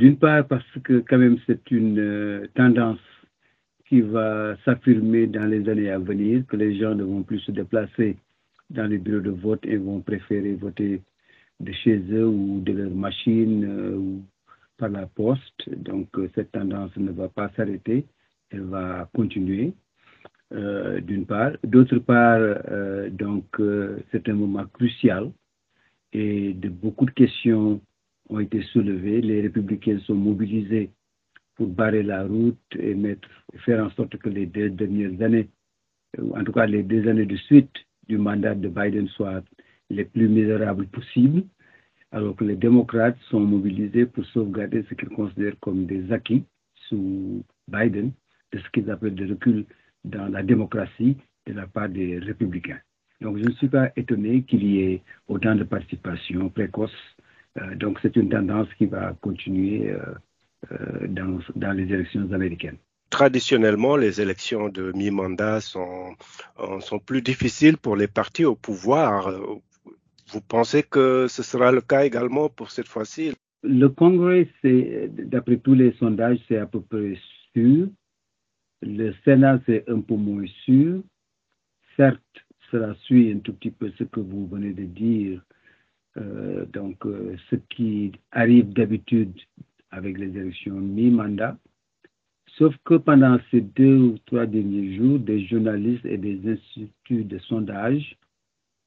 D'une 0.00 0.16
part 0.16 0.46
parce 0.46 0.72
que 0.82 1.04
quand 1.06 1.18
même 1.18 1.38
c'est 1.46 1.70
une 1.70 2.48
tendance 2.54 2.98
qui 3.86 4.00
va 4.00 4.56
s'affirmer 4.64 5.26
dans 5.26 5.44
les 5.44 5.68
années 5.68 5.90
à 5.90 5.98
venir, 5.98 6.44
que 6.46 6.56
les 6.56 6.78
gens 6.78 6.94
ne 6.94 7.04
vont 7.04 7.22
plus 7.22 7.40
se 7.40 7.52
déplacer 7.52 8.16
dans 8.70 8.86
les 8.86 8.98
bureaux 8.98 9.20
de 9.20 9.30
vote 9.30 9.64
et 9.64 9.76
vont 9.76 10.00
préférer 10.00 10.54
voter 10.54 11.02
de 11.60 11.72
chez 11.72 11.98
eux 12.12 12.26
ou 12.26 12.60
de 12.60 12.72
leur 12.72 12.90
machine 12.90 13.64
ou 13.96 14.24
par 14.78 14.88
la 14.88 15.06
poste. 15.06 15.68
Donc 15.68 16.08
cette 16.34 16.52
tendance 16.52 16.96
ne 16.96 17.12
va 17.12 17.28
pas 17.28 17.50
s'arrêter, 17.56 18.06
elle 18.50 18.62
va 18.62 19.08
continuer. 19.14 19.74
Euh, 20.52 21.00
d'une 21.00 21.26
part. 21.26 21.52
D'autre 21.62 21.98
part, 21.98 22.40
euh, 22.40 23.08
donc, 23.08 23.44
euh, 23.60 24.00
c'est 24.10 24.28
un 24.28 24.34
moment 24.34 24.66
crucial 24.66 25.30
et 26.12 26.54
de 26.54 26.68
beaucoup 26.68 27.06
de 27.06 27.12
questions 27.12 27.80
ont 28.30 28.40
été 28.40 28.62
soulevées. 28.72 29.20
Les 29.20 29.42
républicains 29.42 29.98
sont 30.06 30.14
mobilisés 30.14 30.90
pour 31.56 31.68
barrer 31.68 32.02
la 32.02 32.24
route 32.24 32.58
et 32.78 32.96
faire 33.66 33.84
en 33.84 33.90
sorte 33.90 34.16
que 34.16 34.28
les 34.30 34.46
deux 34.46 34.70
dernières 34.70 35.20
années, 35.20 35.50
en 36.18 36.42
tout 36.42 36.52
cas 36.52 36.66
les 36.66 36.82
deux 36.82 37.06
années 37.08 37.26
de 37.26 37.36
suite 37.36 37.74
du 38.08 38.16
mandat 38.16 38.54
de 38.54 38.68
Biden 38.68 39.08
soient 39.08 39.42
les 39.90 40.04
plus 40.04 40.28
misérables 40.28 40.86
possibles, 40.86 41.42
alors 42.12 42.34
que 42.34 42.44
les 42.44 42.56
démocrates 42.56 43.18
sont 43.28 43.40
mobilisés 43.40 44.06
pour 44.06 44.24
sauvegarder 44.26 44.84
ce 44.88 44.94
qu'ils 44.94 45.10
considèrent 45.10 45.58
comme 45.60 45.86
des 45.86 46.10
acquis 46.12 46.44
sous 46.88 47.44
Biden, 47.68 48.12
de 48.52 48.58
ce 48.58 48.70
qu'ils 48.70 48.90
appellent 48.90 49.14
des 49.14 49.26
reculs 49.26 49.66
dans 50.04 50.28
la 50.28 50.42
démocratie 50.42 51.16
de 51.46 51.52
la 51.52 51.66
part 51.66 51.88
des 51.88 52.18
républicains. 52.18 52.80
Donc 53.20 53.36
je 53.38 53.44
ne 53.44 53.52
suis 53.52 53.68
pas 53.68 53.92
étonné 53.96 54.42
qu'il 54.42 54.64
y 54.64 54.80
ait 54.80 55.02
autant 55.28 55.54
de 55.54 55.64
participation 55.64 56.48
précoce. 56.48 56.90
Euh, 57.60 57.74
donc 57.74 57.98
c'est 58.02 58.16
une 58.16 58.28
tendance 58.28 58.68
qui 58.74 58.86
va 58.86 59.14
continuer 59.20 59.90
euh, 59.90 59.98
euh, 60.72 61.06
dans, 61.08 61.38
dans, 61.56 61.72
les 61.72 61.92
élections 61.92 62.32
américaines. 62.32 62.78
Traditionnellement, 63.10 63.96
les 63.96 64.20
élections 64.20 64.68
de 64.68 64.92
mi-mandat 64.94 65.60
sont, 65.60 66.14
sont 66.78 67.00
plus 67.00 67.22
difficiles 67.22 67.76
pour 67.76 67.96
les 67.96 68.06
partis 68.06 68.44
au 68.44 68.54
pouvoir. 68.54 69.32
Vous 70.28 70.40
pensez 70.40 70.84
que 70.84 71.26
ce 71.28 71.42
sera 71.42 71.72
le 71.72 71.80
cas 71.80 72.04
également 72.04 72.48
pour 72.48 72.70
cette 72.70 72.86
fois-ci? 72.86 73.32
Le 73.64 73.88
Congrès, 73.88 74.48
d'après 74.62 75.56
tous 75.56 75.74
les 75.74 75.92
sondages, 75.94 76.38
c'est 76.46 76.58
à 76.58 76.66
peu 76.66 76.80
près 76.80 77.18
sûr. 77.52 77.88
Le 78.80 79.12
Sénat, 79.24 79.60
c'est 79.66 79.84
un 79.88 80.00
peu 80.00 80.14
moins 80.14 80.46
sûr. 80.64 81.02
Certes, 81.96 82.22
cela 82.70 82.94
suit 83.02 83.32
un 83.32 83.40
tout 83.40 83.54
petit 83.54 83.72
peu 83.72 83.90
ce 83.98 84.04
que 84.04 84.20
vous 84.20 84.46
venez 84.46 84.72
de 84.72 84.84
dire. 84.84 85.42
Euh, 86.16 86.66
donc, 86.66 87.06
euh, 87.06 87.36
ce 87.50 87.56
qui 87.56 88.12
arrive 88.32 88.72
d'habitude 88.72 89.32
avec 89.90 90.18
les 90.18 90.36
élections 90.36 90.74
mi-mandat. 90.74 91.56
Sauf 92.58 92.74
que 92.84 92.94
pendant 92.94 93.38
ces 93.50 93.60
deux 93.60 93.96
ou 93.96 94.18
trois 94.26 94.46
derniers 94.46 94.96
jours, 94.96 95.18
des 95.18 95.46
journalistes 95.46 96.04
et 96.04 96.18
des 96.18 96.40
instituts 96.50 97.24
de 97.24 97.38
sondage 97.38 98.16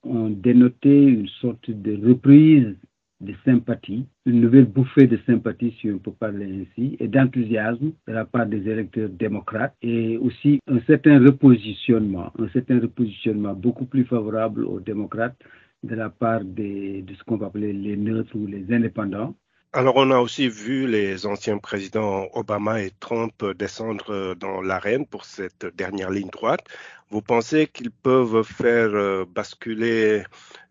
ont 0.04 0.30
dénoté 0.30 1.06
une 1.06 1.28
sorte 1.28 1.72
de 1.72 2.08
reprise 2.08 2.76
de 3.22 3.34
sympathie, 3.46 4.06
une 4.26 4.42
nouvelle 4.42 4.66
bouffée 4.66 5.08
de 5.08 5.18
sympathie, 5.26 5.74
si 5.80 5.90
on 5.90 5.98
peut 5.98 6.12
parler 6.12 6.46
ainsi, 6.46 6.98
et 7.00 7.08
d'enthousiasme 7.08 7.94
de 8.06 8.14
la 8.14 8.26
part 8.26 8.46
des 8.46 8.68
électeurs 8.70 9.08
démocrates, 9.10 9.76
et 9.82 10.18
aussi 10.18 10.60
un 10.68 10.82
certain 10.82 11.24
repositionnement, 11.24 12.34
un 12.38 12.50
certain 12.50 12.82
repositionnement 12.82 13.54
beaucoup 13.54 13.86
plus 13.86 14.04
favorable 14.04 14.66
aux 14.66 14.82
démocrates 14.82 15.38
de 15.84 15.96
la 15.96 16.10
part 16.10 16.44
des, 16.44 17.02
de 17.02 17.14
ce 17.14 17.24
qu'on 17.24 17.38
va 17.38 17.48
appeler 17.48 17.74
les 17.74 17.98
neutres 17.98 18.36
ou 18.36 18.48
les 18.48 18.74
indépendants, 18.74 19.36
alors, 19.76 19.96
on 19.96 20.12
a 20.12 20.20
aussi 20.20 20.50
vu 20.50 20.86
les 20.86 21.26
anciens 21.26 21.58
présidents 21.58 22.28
Obama 22.36 22.84
et 22.84 22.92
Trump 23.00 23.44
descendre 23.58 24.36
dans 24.36 24.62
l'arène 24.62 25.08
pour 25.08 25.26
cette 25.26 25.66
dernière 25.76 26.12
ligne 26.12 26.30
droite. 26.30 26.64
Vous 27.10 27.24
pensez 27.24 27.66
qu'ils 27.66 27.90
peuvent 27.90 28.44
faire 28.44 28.94
euh, 28.94 29.26
basculer, 29.26 30.26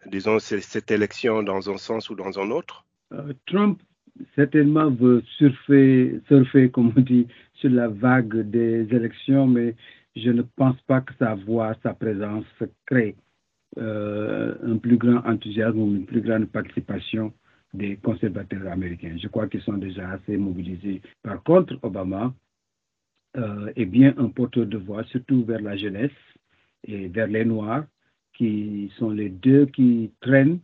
disons, 0.07 0.39
cette 0.39 0.93
élection 0.93 1.43
dans 1.43 1.69
un 1.69 1.79
sens 1.79 2.11
ou 2.11 2.15
dans 2.15 2.39
un 2.39 2.53
autre? 2.53 2.85
Euh, 3.13 3.33
Trump, 3.47 3.83
certainement, 4.37 4.89
veut 4.89 5.25
surfer, 5.37 6.21
surfer, 6.29 6.71
comme 6.71 6.93
on 6.97 7.01
dit, 7.01 7.27
sur 7.55 7.71
la 7.71 7.89
vague 7.89 8.49
des 8.51 8.87
élections, 8.95 9.49
mais 9.49 9.75
je 10.15 10.31
ne 10.31 10.43
pense 10.43 10.81
pas 10.83 11.01
que 11.01 11.13
sa 11.19 11.35
voix, 11.35 11.75
sa 11.83 11.93
présence 11.93 12.45
crée 12.87 13.17
euh, 13.79 14.55
un 14.63 14.77
plus 14.77 14.99
grand 14.99 15.25
enthousiasme 15.27 15.79
ou 15.79 15.95
une 15.95 16.07
plus 16.07 16.21
grande 16.21 16.47
participation 16.47 17.33
des 17.73 17.97
conservateurs 17.97 18.67
américains. 18.71 19.17
Je 19.21 19.29
crois 19.29 19.49
qu'ils 19.49 19.63
sont 19.63 19.79
déjà 19.79 20.11
assez 20.11 20.37
mobilisés. 20.37 21.01
Par 21.23 21.43
contre, 21.43 21.79
Obama 21.83 22.35
euh, 23.37 23.73
est 23.77 23.87
bien 23.87 24.13
un 24.19 24.29
porteur 24.29 24.67
de 24.67 24.77
voix, 24.77 25.05
surtout 25.05 25.45
vers 25.45 25.63
la 25.63 25.77
jeunesse 25.77 26.11
et 26.87 27.09
vers 27.09 27.29
les 27.29 27.47
Noirs, 27.47 27.85
qui 28.35 28.93
sont 28.99 29.11
les 29.11 29.31
deux 29.31 29.67
qui 29.67 30.13
traînent 30.21 30.61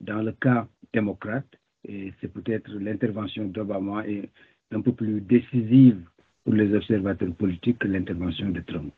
dans 0.00 0.22
le 0.22 0.32
cas 0.32 0.68
démocrate. 0.92 1.46
Et 1.88 2.12
c'est 2.20 2.32
peut-être 2.32 2.70
l'intervention 2.74 3.46
d'Obama 3.46 4.06
est 4.06 4.28
un 4.70 4.80
peu 4.80 4.92
plus 4.92 5.20
décisive 5.20 6.00
pour 6.44 6.54
les 6.54 6.72
observateurs 6.74 7.34
politiques 7.34 7.78
que 7.78 7.88
l'intervention 7.88 8.50
de 8.50 8.60
Trump. 8.60 8.92